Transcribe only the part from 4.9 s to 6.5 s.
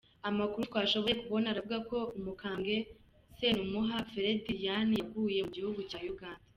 yaguye mu gihugu cya Uganda.